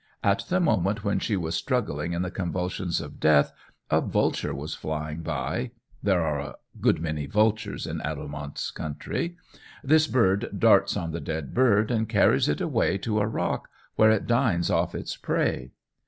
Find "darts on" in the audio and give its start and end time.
10.59-11.11